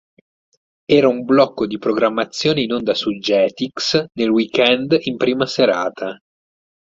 [0.91, 6.17] Era un blocco di programmazione in onda su Jetix nel weekend in prima serata.